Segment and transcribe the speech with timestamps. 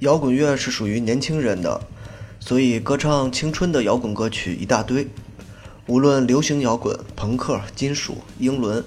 [0.00, 1.80] 摇滚乐是属于年轻人的，
[2.38, 5.08] 所以歌唱青春的摇滚歌曲一大堆。
[5.86, 8.84] 无论流行摇滚、朋克、金属、英伦，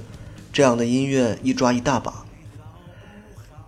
[0.54, 2.26] 这样的音乐一抓一大把。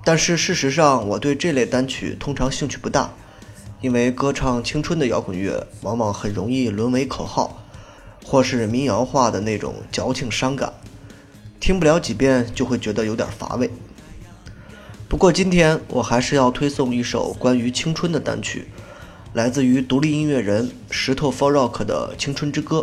[0.04, 3.12] 但是事实上，我对这类单曲通常兴趣不大，
[3.82, 7.64] 因为歌唱青春的摇滚乐往往很容易沦为口号，
[8.24, 10.72] 或是民谣化的那种矫情伤感，
[11.60, 13.72] 听不了几遍就会觉得有点乏味。
[15.12, 18.70] 不过今天我还是要推送一首关于青春的单曲，
[19.34, 22.78] 来自于独立音乐人石头 For Rock 的《青春之歌》。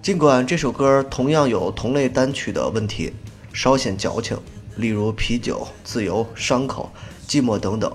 [0.00, 3.12] 尽管这首歌同样有同类单曲的问题，
[3.52, 4.38] 稍显矫情，
[4.76, 6.90] 例如啤酒、自由、伤口、
[7.28, 7.92] 寂寞等等，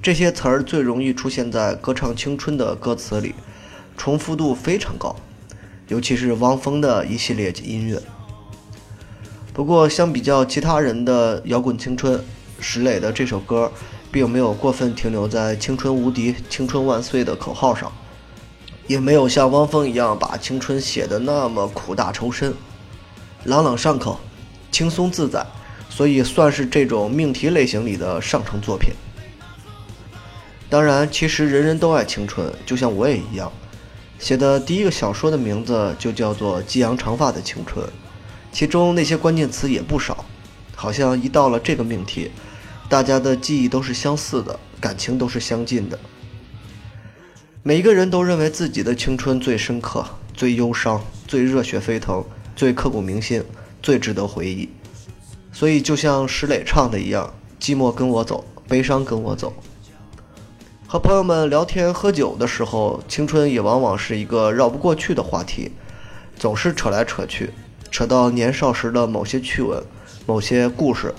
[0.00, 3.34] 这些词儿最容易出现在歌唱青春的歌词里，
[3.96, 5.16] 重复度非常高，
[5.88, 8.00] 尤其是汪峰的一系列音乐。
[9.56, 12.22] 不过，相比较其他人的摇滚青春，
[12.60, 13.72] 石磊的这首歌
[14.12, 17.90] 并没有过分停留在“青春无敌”“青春万岁”的口号上。
[18.86, 22.52] 也没有像汪峰一样把青春写得那么苦大仇深，
[23.44, 24.20] 朗朗上口，
[24.70, 25.42] 轻松自在，
[25.88, 28.92] 所以算是这种命题类型里的上乘作品。
[30.68, 33.50] 当然，其实人人都爱青春，就像我也一样，
[34.18, 37.82] 写的第一个小说的名字就叫做《激扬长发的青春》，
[38.56, 40.24] 其中那些关键词也不少，
[40.74, 42.30] 好像一到了这个命题，
[42.88, 45.98] 大家的记忆都是相似的，感情都是相近的。
[47.62, 52.24] 每一个人都认为自己的青春最深刻、最忧伤、最热血沸腾、
[52.56, 53.44] 最刻骨铭心、
[53.82, 54.70] 最值得回忆。
[55.52, 59.52] 所以，就像石磊唱的一样：“寂寞跟我走，悲伤跟我走。”
[60.88, 65.72] 和朋友们聊天喝酒的时候，青春也往往是一个绕不过去的话题，
[66.38, 67.50] 总是扯来扯去，
[67.90, 69.82] 扯到年少时的某些趣闻、
[70.26, 71.14] 某些故事，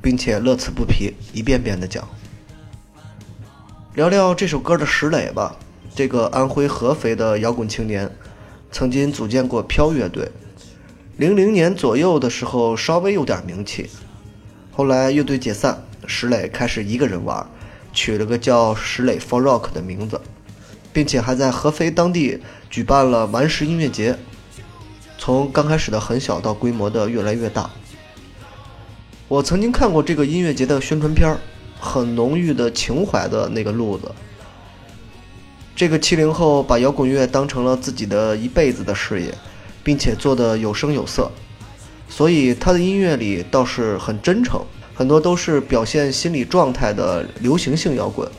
[0.00, 2.06] 并且乐此不疲，一遍遍的讲。
[3.94, 5.56] 聊聊这首歌的石磊吧。
[5.94, 8.10] 这个安徽合肥的摇滚青年，
[8.70, 10.30] 曾经组建过飘乐队。
[11.16, 13.88] 零零年左右的时候，稍微有点名气。
[14.70, 17.46] 后来乐队解散，石磊开始一个人玩，
[17.94, 20.20] 取了个叫“石磊 For Rock” 的名字，
[20.92, 24.18] 并且还在合肥当地举办了顽石音乐节。
[25.26, 27.68] 从刚开始的很小到规模的越来越大。
[29.26, 31.36] 我曾经看过这个音乐节的宣传片
[31.80, 34.08] 很浓郁的情怀的那个路子。
[35.74, 39.34] 这个七零后把摇滚乐当成了自己的一辈子的事业，
[39.82, 41.28] 并且做得有声有色，
[42.08, 44.64] 所以他的音乐里倒是很真诚，
[44.94, 48.30] 很多都是表现心理状态的流行性摇滚。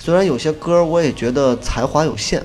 [0.00, 2.44] 虽然有些歌我也觉得才华有限，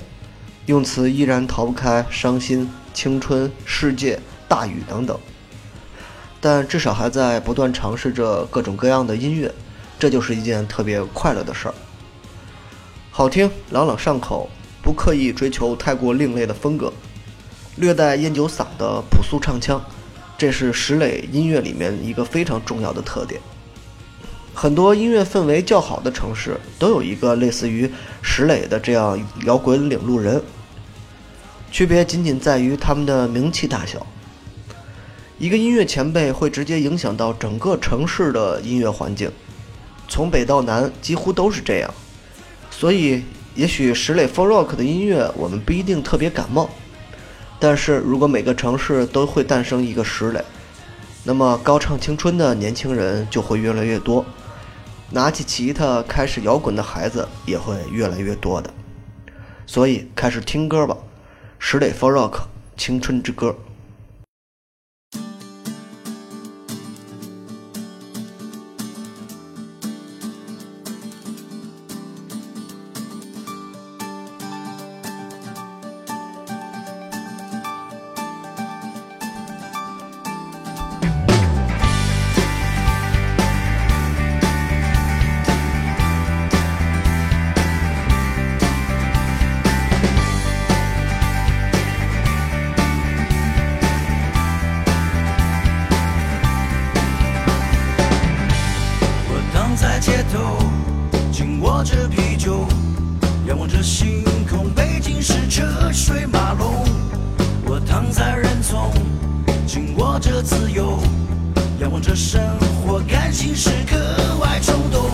[0.67, 5.17] 用词依然逃不开伤心、青春、世界、大雨等等，
[6.39, 9.51] 但至少还在不断尝试着各种各样的音乐，
[9.99, 11.73] 这就是一件特别快乐的事儿。
[13.09, 14.49] 好听，朗朗上口，
[14.81, 16.91] 不刻意追求太过另类的风格，
[17.75, 19.83] 略带烟酒嗓的朴素唱腔，
[20.37, 23.39] 这是石磊音乐里面一个非常重要的特点。
[24.53, 27.89] 很多音乐氛围较好的城市都有一个类似于
[28.21, 30.41] 石磊的这样摇滚领路人，
[31.71, 34.05] 区别仅仅在于他们的名气大小。
[35.39, 39.31] 一个音乐前辈会直接影响到整个城市的音乐环境，
[40.09, 41.91] 从北到南几乎都是这样。
[42.69, 43.23] 所以，
[43.55, 46.69] 也许石磊 For Rock 的音乐我们不一定特别感冒，
[47.57, 50.43] 但是如果每个城市都会诞生一个石磊，
[51.23, 54.25] 那么高唱青春的年轻人就会越来越多，
[55.09, 58.69] 拿起吉他开始摇滚的孩子也会越来越多的。
[59.65, 60.97] 所以，开始听歌吧，
[61.63, 62.31] 石磊 For Rock
[62.75, 63.49] 《青春之歌》。
[100.01, 100.57] 街头，
[101.31, 102.65] 紧握着啤酒，
[103.47, 104.67] 仰望着星空。
[104.73, 105.63] 北京是车
[105.93, 106.83] 水马龙，
[107.65, 108.91] 我躺在人丛，
[109.67, 110.97] 紧握着自由，
[111.79, 112.41] 仰望着生
[112.83, 113.95] 活，感情是格
[114.41, 115.05] 外冲动。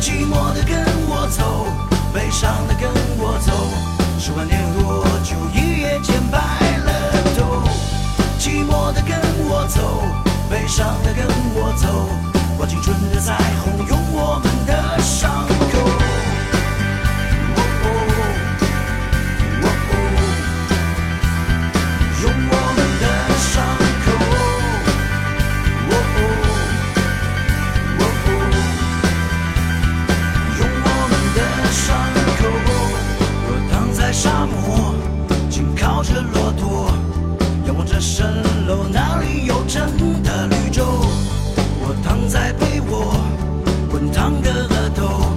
[0.00, 1.66] 寂寞的跟我走，
[2.12, 3.52] 悲伤的跟我走，
[4.18, 6.38] 十万年多就一夜间白
[6.78, 7.62] 了头。
[8.40, 9.16] 寂寞的跟
[9.48, 10.02] 我走，
[10.50, 11.24] 悲伤的跟
[11.54, 12.08] 我走，
[12.58, 13.99] 望青春的彩虹。
[38.00, 38.24] 蜃
[38.66, 39.84] 楼，哪里有真
[40.22, 40.82] 的绿洲？
[41.82, 43.14] 我躺在被窝，
[43.90, 45.36] 滚烫的额头，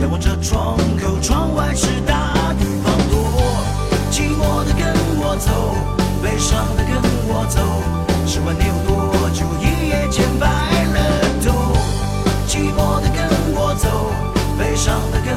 [0.00, 3.20] 仰望着窗口，窗外是大雨滂沱。
[4.10, 4.88] 寂寞的跟
[5.20, 5.76] 我走，
[6.22, 6.96] 悲伤的跟
[7.28, 7.60] 我走，
[8.26, 10.48] 十万年有多久，一夜间白
[10.94, 10.98] 了
[11.44, 11.76] 头。
[12.48, 14.10] 寂寞的跟我走，
[14.58, 15.36] 悲伤的跟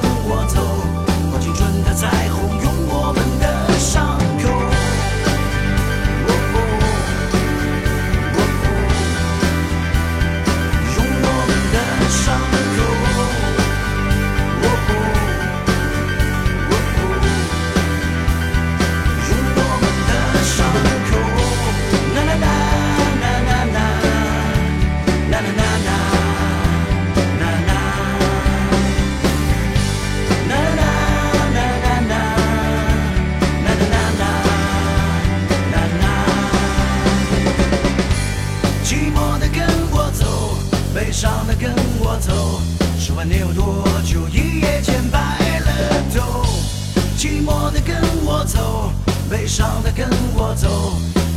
[47.33, 48.91] 寂寞的跟我走，
[49.27, 50.69] 悲伤的跟我走，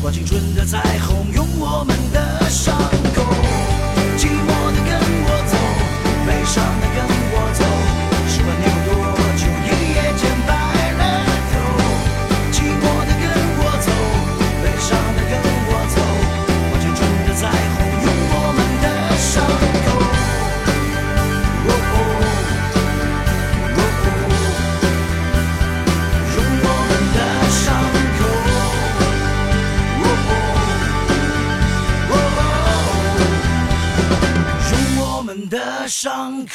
[0.02, 2.76] 画青春的彩虹，用我们的伤
[3.14, 3.75] 口。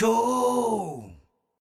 [0.01, 0.30] Cool.